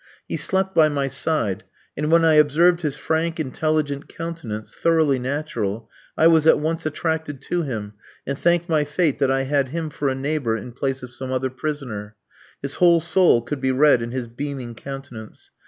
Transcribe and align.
He 0.27 0.35
slept 0.35 0.73
by 0.73 0.89
my 0.89 1.07
side, 1.07 1.63
and 1.95 2.11
when 2.11 2.25
I 2.25 2.33
observed 2.33 2.81
his 2.81 2.95
frank, 2.97 3.39
intelligent 3.39 4.09
countenance, 4.09 4.73
thoroughly 4.73 5.19
natural, 5.19 5.91
I 6.17 6.25
was 6.25 6.47
at 6.47 6.59
once 6.59 6.87
attracted 6.87 7.39
to 7.43 7.61
him, 7.61 7.93
and 8.25 8.35
thanked 8.35 8.67
my 8.67 8.83
fate 8.83 9.19
that 9.19 9.29
I 9.29 9.43
had 9.43 9.67
him 9.69 9.91
for 9.91 10.09
a 10.09 10.15
neighbour 10.15 10.57
in 10.57 10.71
place 10.71 11.03
of 11.03 11.13
some 11.13 11.31
other 11.31 11.51
prisoner. 11.51 12.15
His 12.63 12.73
whole 12.81 12.99
soul 12.99 13.43
could 13.43 13.61
be 13.61 13.71
read 13.71 14.01
in 14.01 14.09
his 14.09 14.27
beaming 14.27 14.73
countenance. 14.73 15.51